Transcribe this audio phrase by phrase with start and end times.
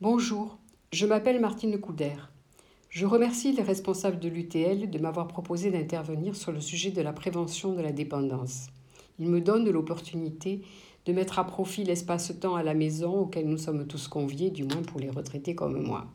[0.00, 0.58] Bonjour,
[0.92, 2.14] je m'appelle Martine Couder.
[2.88, 7.12] Je remercie les responsables de l'UTL de m'avoir proposé d'intervenir sur le sujet de la
[7.12, 8.68] prévention de la dépendance.
[9.18, 10.62] Il me donne l'opportunité
[11.04, 14.82] de mettre à profit l'espace-temps à la maison auquel nous sommes tous conviés, du moins
[14.82, 16.06] pour les retraités comme moi.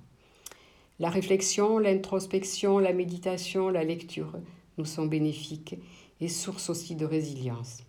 [1.00, 4.38] La réflexion, l'introspection, la méditation, la lecture
[4.78, 5.76] nous sont bénéfiques
[6.22, 7.84] et source aussi de résilience.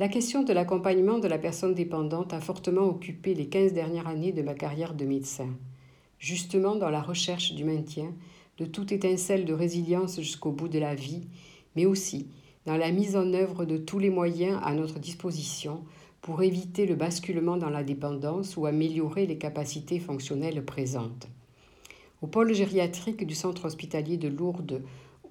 [0.00, 4.30] La question de l'accompagnement de la personne dépendante a fortement occupé les 15 dernières années
[4.30, 5.48] de ma carrière de médecin,
[6.20, 8.14] justement dans la recherche du maintien
[8.58, 11.26] de toute étincelle de résilience jusqu'au bout de la vie,
[11.74, 12.28] mais aussi
[12.64, 15.82] dans la mise en œuvre de tous les moyens à notre disposition
[16.20, 21.26] pour éviter le basculement dans la dépendance ou améliorer les capacités fonctionnelles présentes.
[22.22, 24.80] Au pôle gériatrique du centre hospitalier de Lourdes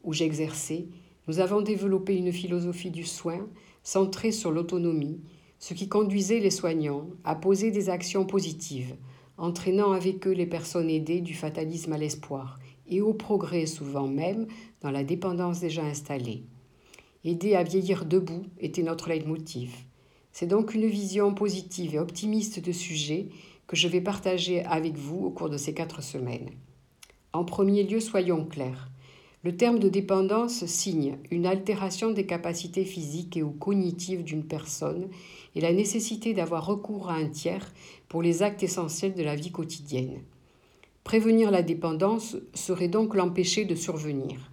[0.04, 0.88] où j'exerçais,
[1.28, 3.48] nous avons développé une philosophie du soin
[3.84, 5.22] centrée sur l'autonomie,
[5.60, 8.96] ce qui conduisait les soignants à poser des actions positives,
[9.38, 14.48] entraînant avec eux les personnes aidées du fatalisme à l'espoir et au progrès souvent même
[14.82, 16.44] dans la dépendance déjà installée.
[17.24, 19.76] Aider à vieillir debout était notre leitmotiv.
[20.32, 23.30] C'est donc une vision positive et optimiste de sujet
[23.66, 26.52] que je vais partager avec vous au cours de ces quatre semaines.
[27.34, 28.90] En premier lieu, soyons clairs.
[29.48, 35.08] Le terme de dépendance signe une altération des capacités physiques et ou cognitives d'une personne
[35.56, 37.66] et la nécessité d'avoir recours à un tiers
[38.10, 40.20] pour les actes essentiels de la vie quotidienne.
[41.06, 44.52] Prévenir la dépendance serait donc l'empêcher de survenir.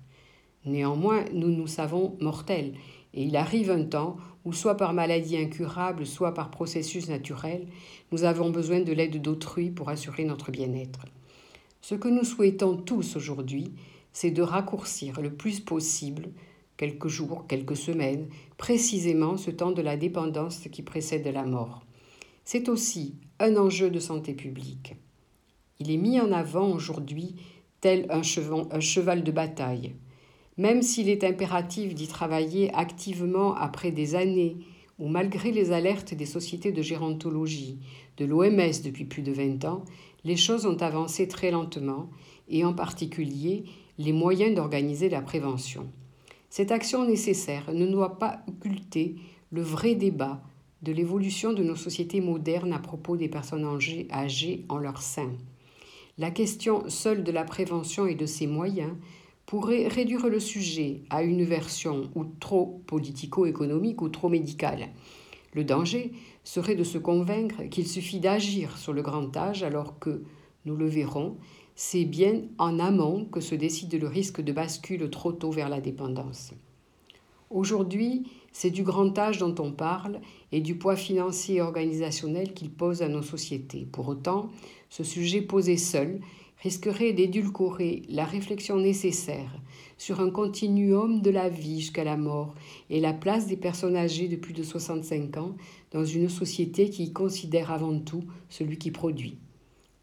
[0.64, 2.74] Néanmoins, nous nous savons mortels,
[3.14, 7.66] et il arrive un temps où, soit par maladie incurable, soit par processus naturel,
[8.12, 11.04] nous avons besoin de l'aide d'autrui pour assurer notre bien-être.
[11.80, 13.72] Ce que nous souhaitons tous aujourd'hui,
[14.14, 16.30] c'est de raccourcir le plus possible,
[16.78, 21.84] quelques jours, quelques semaines, précisément ce temps de la dépendance qui précède la mort.
[22.44, 24.94] C'est aussi un enjeu de santé publique.
[25.80, 27.34] Il est mis en avant aujourd'hui
[27.80, 29.94] tel un cheval, de bataille.
[30.56, 34.58] Même s'il est impératif d'y travailler activement après des années
[35.00, 37.80] où, malgré les alertes des sociétés de gérontologie,
[38.16, 39.84] de l'OMS depuis plus de 20 ans,
[40.22, 42.08] les choses ont avancé très lentement,
[42.48, 43.64] et en particulier
[43.98, 45.86] les moyens d'organiser la prévention.
[46.50, 49.16] Cette action nécessaire ne doit pas occulter
[49.50, 50.42] le vrai débat
[50.82, 53.66] de l'évolution de nos sociétés modernes à propos des personnes
[54.12, 55.30] âgées, en leur sein.
[56.18, 58.92] La question seule de la prévention et de ses moyens
[59.46, 64.88] pourrait réduire le sujet à une version ou trop politico-économique ou trop médicale.
[65.54, 66.12] Le danger
[66.44, 70.22] serait de se convaincre qu'il suffit d'agir sur le grand âge alors que,
[70.64, 71.36] nous le verrons,
[71.74, 75.80] c'est bien en amont que se décide le risque de bascule trop tôt vers la
[75.80, 76.52] dépendance.
[77.50, 80.20] Aujourd'hui, c'est du grand âge dont on parle
[80.52, 83.86] et du poids financier et organisationnel qu'il pose à nos sociétés.
[83.90, 84.50] Pour autant,
[84.88, 86.20] ce sujet posé seul
[86.62, 89.60] risquerait d'édulcorer la réflexion nécessaire
[89.98, 92.54] sur un continuum de la vie jusqu'à la mort
[92.90, 95.56] et la place des personnes âgées de plus de 65 ans
[95.90, 99.38] dans une société qui considère avant tout celui qui produit.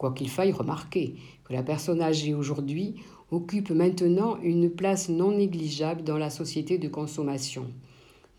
[0.02, 1.14] Quoi qu'il faille remarquer
[1.44, 2.96] que la personne âgée aujourd'hui
[3.30, 7.68] occupe maintenant une place non négligeable dans la société de consommation.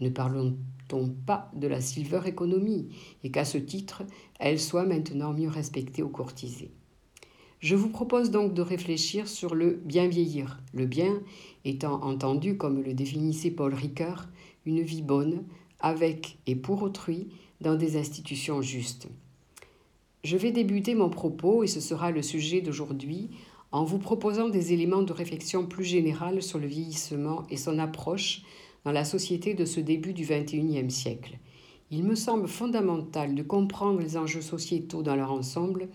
[0.00, 2.88] Ne parlons-on pas de la silver economy
[3.22, 4.02] et qu'à ce titre,
[4.40, 6.72] elle soit maintenant mieux respectée ou courtisée.
[7.60, 11.20] Je vous propose donc de réfléchir sur le bien vieillir, le bien
[11.64, 14.28] étant entendu, comme le définissait Paul Ricoeur,
[14.66, 15.44] une vie bonne,
[15.78, 17.28] avec et pour autrui,
[17.60, 19.06] dans des institutions justes.
[20.24, 23.30] Je vais débuter mon propos, et ce sera le sujet d'aujourd'hui,
[23.72, 28.42] en vous proposant des éléments de réflexion plus générale sur le vieillissement et son approche
[28.84, 31.38] dans la société de ce début du XXIe siècle.
[31.90, 35.88] Il me semble fondamental de comprendre les enjeux sociétaux dans leur ensemble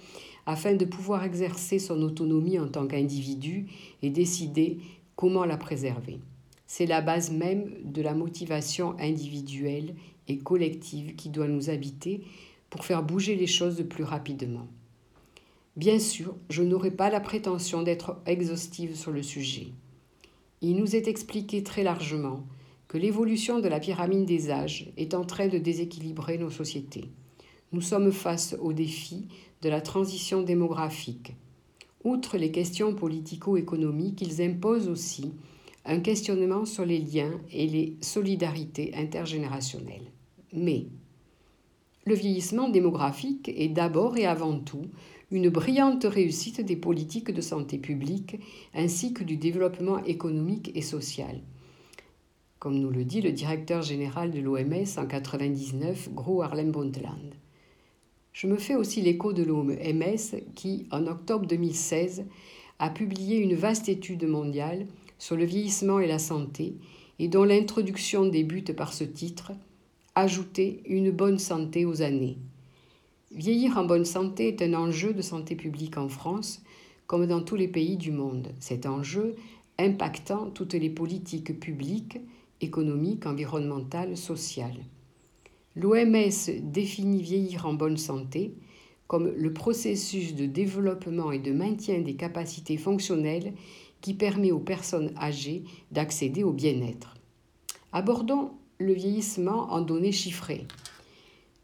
[0.45, 3.67] afin de pouvoir exercer son autonomie en tant qu'individu
[4.01, 4.79] et décider
[5.15, 6.19] comment la préserver.
[6.65, 9.95] C'est la base même de la motivation individuelle
[10.27, 12.23] et collective qui doit nous habiter
[12.69, 14.67] pour faire bouger les choses plus rapidement.
[15.75, 19.67] Bien sûr, je n'aurai pas la prétention d'être exhaustive sur le sujet.
[20.61, 22.47] Il nous est expliqué très largement
[22.87, 27.11] que l'évolution de la pyramide des âges est en train de déséquilibrer nos sociétés.
[27.73, 29.27] Nous sommes face au défi
[29.61, 31.33] de la transition démographique.
[32.03, 35.33] Outre les questions politico-économiques, ils imposent aussi
[35.85, 40.11] un questionnement sur les liens et les solidarités intergénérationnelles.
[40.53, 40.87] Mais
[42.07, 44.85] le vieillissement démographique est d'abord et avant tout
[45.29, 48.39] une brillante réussite des politiques de santé publique
[48.73, 51.41] ainsi que du développement économique et social.
[52.59, 57.33] Comme nous le dit le directeur général de l'OMS en 1999, Gro Harlem Brundtland.
[58.31, 62.25] Je me fais aussi l'écho de l'OMS qui, en octobre 2016,
[62.79, 64.87] a publié une vaste étude mondiale
[65.19, 66.77] sur le vieillissement et la santé
[67.19, 69.51] et dont l'introduction débute par ce titre
[70.19, 72.39] Ajouter une bonne santé aux années.
[73.31, 76.63] Vieillir en bonne santé est un enjeu de santé publique en France
[77.05, 78.47] comme dans tous les pays du monde.
[78.59, 79.35] Cet enjeu
[79.77, 82.17] impactant toutes les politiques publiques,
[82.61, 84.85] économiques, environnementales, sociales.
[85.75, 88.55] L'OMS définit vieillir en bonne santé
[89.05, 93.53] comme le processus de développement et de maintien des capacités fonctionnelles
[94.01, 97.13] qui permet aux personnes âgées d'accéder au bien-être.
[97.91, 100.67] Abordons le vieillissement en données chiffrées.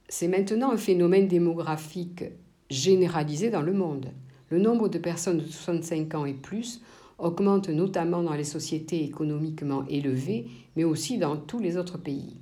[0.10, 2.24] C'est maintenant un phénomène démographique
[2.70, 4.08] généralisé dans le monde.
[4.50, 6.82] Le nombre de personnes de 65 ans et plus
[7.20, 12.38] augmente notamment dans les sociétés économiquement élevées, mais aussi dans tous les autres pays.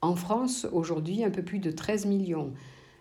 [0.00, 2.52] En France, aujourd'hui, un peu plus de 13 millions.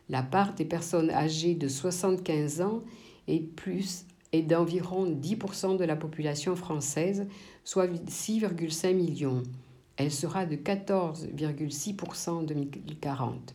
[0.09, 2.83] La part des personnes âgées de 75 ans
[3.27, 7.27] et plus est d'environ 10% de la population française,
[7.63, 9.44] soit 6,5 millions.
[10.01, 13.53] Elle sera de 14,6% en 2040.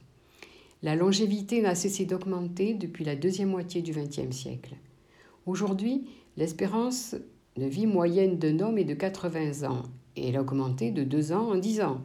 [0.84, 4.76] La longévité n'a cessé d'augmenter depuis la deuxième moitié du XXe siècle.
[5.44, 6.06] Aujourd'hui,
[6.36, 7.16] l'espérance
[7.56, 9.82] de vie moyenne d'un homme est de 80 ans
[10.14, 12.00] et elle a augmenté de 2 ans en 10 ans.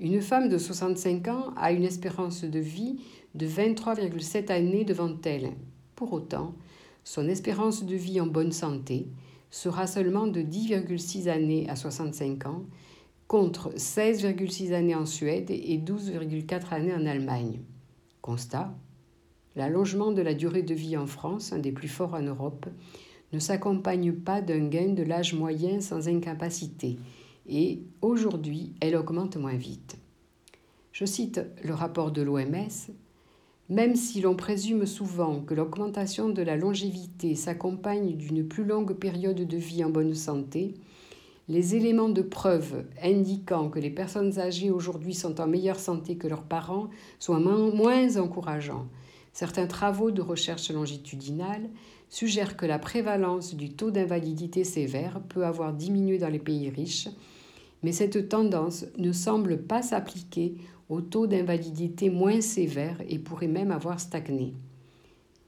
[0.00, 2.98] Une femme de 65 ans a une espérance de vie
[3.36, 5.52] de 23,7 années devant elle.
[5.94, 6.56] Pour autant,
[7.04, 9.06] son espérance de vie en bonne santé
[9.52, 12.64] sera seulement de 10,6 années à 65 ans,
[13.28, 17.60] contre 16,6 années en Suède et 12,4 années en Allemagne.
[18.22, 18.72] Constat
[19.56, 22.66] L'allongement de la durée de vie en France, un des plus forts en Europe,
[23.32, 26.98] ne s'accompagne pas d'un gain de l'âge moyen sans incapacité,
[27.48, 29.96] et aujourd'hui, elle augmente moins vite.
[30.92, 32.90] Je cite le rapport de l'OMS.
[33.68, 39.36] Même si l'on présume souvent que l'augmentation de la longévité s'accompagne d'une plus longue période
[39.36, 40.74] de vie en bonne santé,
[41.48, 46.26] les éléments de preuve indiquant que les personnes âgées aujourd'hui sont en meilleure santé que
[46.26, 48.86] leurs parents sont moins encourageants.
[49.32, 51.68] Certains travaux de recherche longitudinale
[52.08, 57.08] suggèrent que la prévalence du taux d'invalidité sévère peut avoir diminué dans les pays riches
[57.82, 60.56] mais cette tendance ne semble pas s'appliquer
[60.88, 64.54] au taux d'invalidité moins sévère et pourrait même avoir stagné.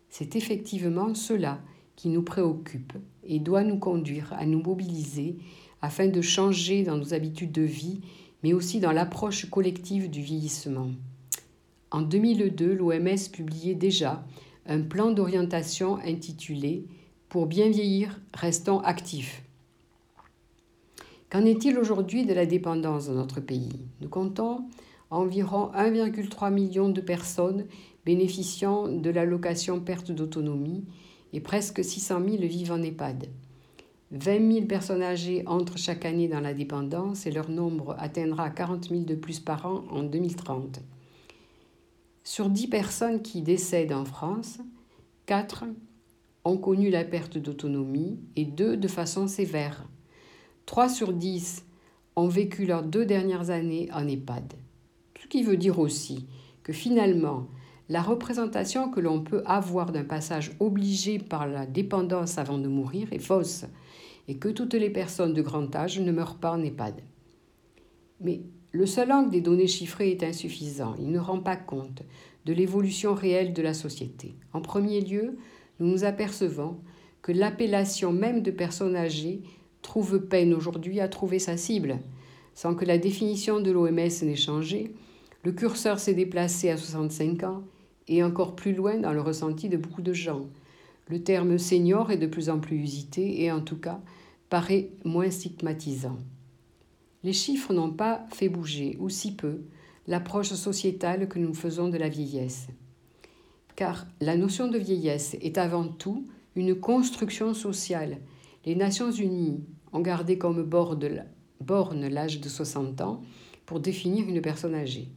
[0.09, 1.61] C'est effectivement cela
[1.97, 2.93] qui nous préoccupe
[3.25, 5.37] et doit nous conduire à nous mobiliser
[5.83, 8.01] afin de changer dans nos habitudes de vie,
[8.43, 10.91] mais aussi dans l'approche collective du vieillissement.
[11.91, 14.25] En 2002, l'OMS publiait déjà
[14.67, 16.85] un plan d'orientation intitulé
[17.29, 19.43] Pour bien vieillir, restons actifs
[21.31, 23.87] Qu'en est-il aujourd'hui de la dépendance dans notre pays?
[24.01, 24.65] Nous comptons
[25.11, 27.67] environ 1,3 million de personnes
[28.05, 30.85] bénéficiant de l'allocation perte d'autonomie
[31.35, 33.29] et presque 600 000 vivent en EHPAD.
[34.11, 38.89] 20 000 personnes âgées entrent chaque année dans la dépendance et leur nombre atteindra 40
[38.89, 40.81] 000 de plus par an en 2030.
[42.25, 44.61] Sur 10 personnes qui décèdent en France,
[45.27, 45.65] 4
[46.45, 49.85] ont connu la perte d'autonomie et 2 de façon sévère.
[50.65, 51.67] 3 sur 10
[52.17, 54.55] ont vécu leurs deux dernières années en EHPAD.
[55.21, 56.27] Ce qui veut dire aussi
[56.63, 57.47] que finalement,
[57.91, 63.13] la représentation que l'on peut avoir d'un passage obligé par la dépendance avant de mourir
[63.13, 63.67] est fausse
[64.29, 67.03] et que toutes les personnes de grand âge ne meurent pas en EHPAD.
[68.21, 68.43] Mais
[68.73, 70.95] le seul angle des données chiffrées est insuffisant.
[70.99, 72.03] Il ne rend pas compte
[72.45, 74.35] de l'évolution réelle de la société.
[74.53, 75.39] En premier lieu,
[75.81, 76.79] nous nous apercevons
[77.23, 79.43] que l'appellation même de personnes âgées
[79.83, 81.99] trouve peine aujourd'hui à trouver sa cible.
[82.55, 84.93] Sans que la définition de l'OMS n'ait changé,
[85.45, 87.63] le curseur s'est déplacé à 65 ans
[88.09, 90.47] et encore plus loin dans le ressenti de beaucoup de gens.
[91.09, 94.01] Le terme senior est de plus en plus usité et en tout cas
[94.49, 96.19] paraît moins stigmatisant.
[97.25, 99.63] Les chiffres n'ont pas fait bouger, ou si peu,
[100.07, 102.69] l'approche sociétale que nous faisons de la vieillesse.
[103.75, 108.19] Car la notion de vieillesse est avant tout une construction sociale
[108.69, 113.23] les Nations Unies ont gardé comme borne l'âge de 60 ans
[113.65, 115.09] pour définir une personne âgée.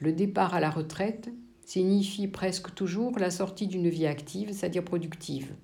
[0.00, 1.30] Le départ à la retraite
[1.64, 5.54] signifie presque toujours la sortie d'une vie active, c'est-à-dire productive.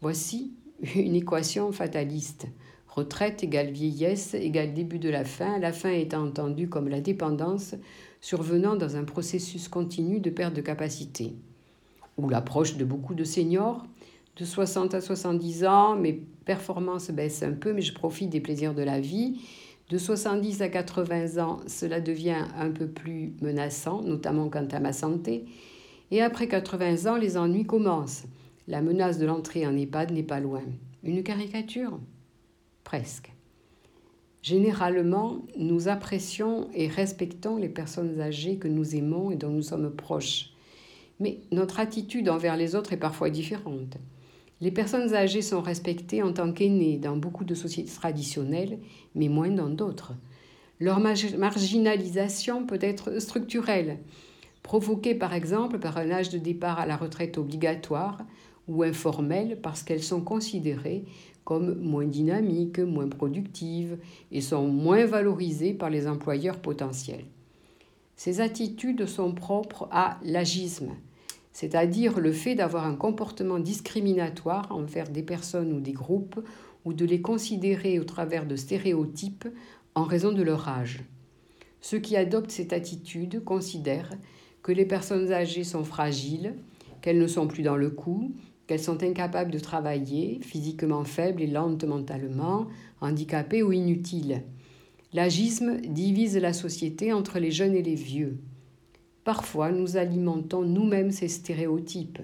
[0.00, 0.52] Voici
[0.94, 2.46] une équation fataliste.
[2.88, 7.74] Retraite égale vieillesse égale début de la fin, la fin étant entendue comme la dépendance
[8.20, 11.34] survenant dans un processus continu de perte de capacité.
[12.16, 13.84] Ou l'approche de beaucoup de seniors,
[14.36, 16.14] de 60 à 70 ans, mes
[16.44, 19.40] performances baissent un peu, mais je profite des plaisirs de la vie.
[19.88, 24.92] De 70 à 80 ans, cela devient un peu plus menaçant, notamment quant à ma
[24.92, 25.44] santé.
[26.10, 28.24] Et après 80 ans, les ennuis commencent.
[28.66, 30.62] La menace de l'entrée en EHPAD n'est pas loin.
[31.04, 32.00] Une caricature?
[32.82, 33.32] Presque.
[34.42, 39.94] Généralement, nous apprécions et respectons les personnes âgées que nous aimons et dont nous sommes
[39.94, 40.50] proches.
[41.20, 43.98] Mais notre attitude envers les autres est parfois différente.
[44.60, 48.78] Les personnes âgées sont respectées en tant qu'aînées dans beaucoup de sociétés traditionnelles,
[49.14, 50.14] mais moins dans d'autres.
[50.80, 53.98] Leur marginalisation peut être structurelle,
[54.62, 58.18] provoquée par exemple par un âge de départ à la retraite obligatoire
[58.66, 61.04] ou informelle parce qu'elles sont considérées
[61.44, 63.98] comme moins dynamiques, moins productives
[64.32, 67.24] et sont moins valorisées par les employeurs potentiels.
[68.16, 70.90] Ces attitudes sont propres à l'agisme,
[71.56, 76.38] c'est-à-dire le fait d'avoir un comportement discriminatoire envers des personnes ou des groupes
[76.84, 79.48] ou de les considérer au travers de stéréotypes
[79.94, 81.00] en raison de leur âge.
[81.80, 84.12] Ceux qui adoptent cette attitude considèrent
[84.62, 86.56] que les personnes âgées sont fragiles,
[87.00, 88.34] qu'elles ne sont plus dans le coup,
[88.66, 92.66] qu'elles sont incapables de travailler, physiquement faibles et lentes mentalement,
[93.00, 94.42] handicapées ou inutiles.
[95.14, 98.36] L'agisme divise la société entre les jeunes et les vieux.
[99.26, 102.20] Parfois, nous alimentons nous-mêmes ces stéréotypes.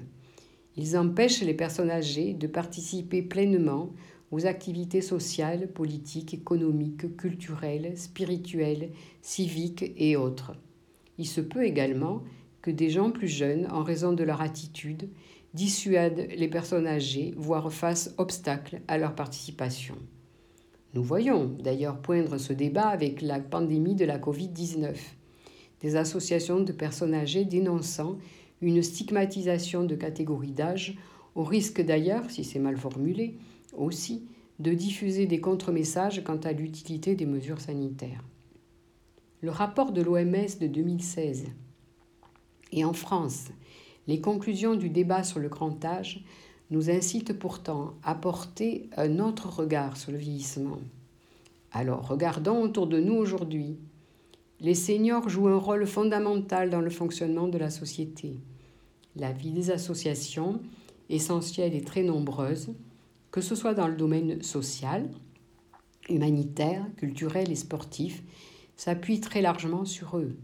[0.76, 3.90] Ils empêchent les personnes âgées de participer pleinement
[4.30, 8.90] aux activités sociales, politiques, économiques, culturelles, spirituelles,
[9.20, 10.52] civiques et autres.
[11.18, 12.22] Il se peut également
[12.60, 15.08] que des gens plus jeunes, en raison de leur attitude,
[15.54, 19.96] dissuadent les personnes âgées, voire fassent obstacle à leur participation.
[20.94, 24.94] Nous voyons d'ailleurs poindre ce débat avec la pandémie de la Covid-19
[25.82, 28.16] des associations de personnes âgées dénonçant
[28.60, 30.96] une stigmatisation de catégories d'âge,
[31.34, 33.36] au risque d'ailleurs, si c'est mal formulé,
[33.76, 34.26] aussi
[34.60, 38.22] de diffuser des contre-messages quant à l'utilité des mesures sanitaires.
[39.40, 41.46] Le rapport de l'OMS de 2016
[42.70, 43.48] et en France,
[44.06, 46.24] les conclusions du débat sur le grand âge
[46.70, 50.78] nous incitent pourtant à porter un autre regard sur le vieillissement.
[51.72, 53.78] Alors regardons autour de nous aujourd'hui
[54.62, 58.38] les seniors jouent un rôle fondamental dans le fonctionnement de la société.
[59.16, 60.60] La vie des associations,
[61.10, 62.72] essentielle et très nombreuse,
[63.32, 65.10] que ce soit dans le domaine social,
[66.08, 68.22] humanitaire, culturel et sportif,
[68.76, 70.36] s'appuie très largement sur eux.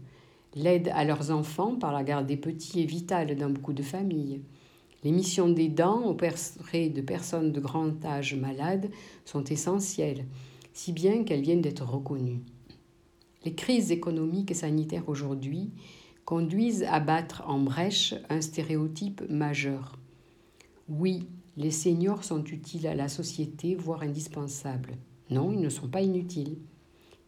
[0.53, 4.41] L'aide à leurs enfants par la garde des petits est vitale dans beaucoup de familles.
[5.05, 8.89] Les missions d'aidants auprès de personnes de grand âge malades
[9.23, 10.25] sont essentielles,
[10.73, 12.41] si bien qu'elles viennent d'être reconnues.
[13.45, 15.71] Les crises économiques et sanitaires aujourd'hui
[16.25, 19.97] conduisent à battre en brèche un stéréotype majeur.
[20.87, 21.27] Oui,
[21.57, 24.97] les seniors sont utiles à la société, voire indispensables.
[25.29, 26.57] Non, ils ne sont pas inutiles,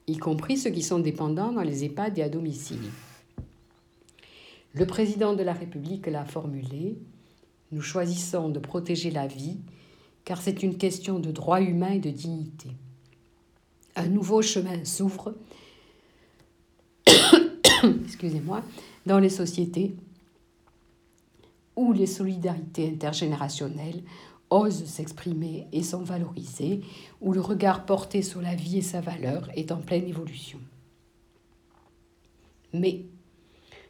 [0.08, 2.92] y compris ceux qui sont dépendants dans les EHPAD et à domicile.
[4.74, 6.98] Le président de la République l'a formulé,
[7.72, 9.58] nous choisissons de protéger la vie
[10.26, 12.70] car c'est une question de droit humain et de dignité.
[13.96, 15.36] Un nouveau chemin s'ouvre
[18.06, 18.64] excusez-moi,
[19.06, 19.96] dans les sociétés
[21.76, 24.04] où les solidarités intergénérationnelles
[24.50, 26.82] osent s'exprimer et sont valorisées,
[27.22, 30.60] où le regard porté sur la vie et sa valeur est en pleine évolution.
[32.74, 33.06] Mais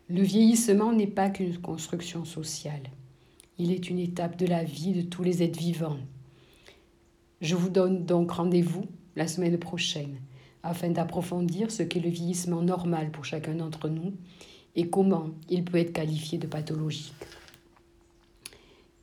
[0.08, 2.84] le vieillissement n'est pas qu'une construction sociale.
[3.58, 5.98] Il est une étape de la vie de tous les êtres vivants.
[7.42, 10.18] Je vous donne donc rendez-vous la semaine prochaine
[10.64, 14.14] afin d'approfondir ce qu'est le vieillissement normal pour chacun d'entre nous
[14.76, 17.14] et comment il peut être qualifié de pathologique.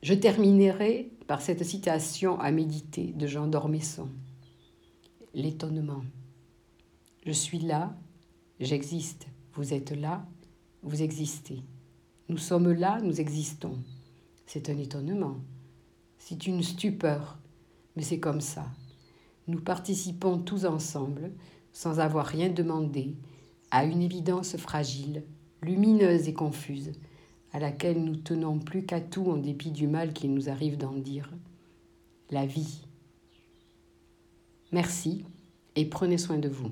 [0.01, 4.07] Je terminerai par cette citation à méditer de Jean d'Ormesson.
[5.33, 6.03] L'étonnement.
[7.25, 7.95] Je suis là,
[8.59, 9.27] j'existe.
[9.53, 10.25] Vous êtes là,
[10.81, 11.61] vous existez.
[12.29, 13.77] Nous sommes là, nous existons.
[14.45, 15.37] C'est un étonnement.
[16.17, 17.37] C'est une stupeur,
[17.95, 18.65] mais c'est comme ça
[19.49, 21.31] nous participons tous ensemble,
[21.73, 23.15] sans avoir rien demandé,
[23.71, 25.23] à une évidence fragile,
[25.63, 26.91] lumineuse et confuse,
[27.51, 30.93] à laquelle nous tenons plus qu'à tout en dépit du mal qu'il nous arrive d'en
[30.93, 31.31] dire.
[32.29, 32.81] La vie.
[34.71, 35.25] Merci
[35.75, 36.71] et prenez soin de vous.